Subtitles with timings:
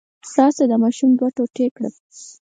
[0.35, 1.89] راشه دا ماشوم دوه ټوټې کړه.